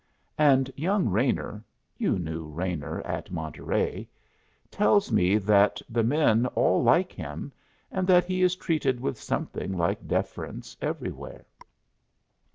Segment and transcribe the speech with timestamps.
[0.39, 1.63] And young Raynor
[1.95, 4.07] you knew Raynor at Monterey
[4.71, 7.51] tells me that the men all like him
[7.91, 11.45] and that he is treated with something like deference everywhere.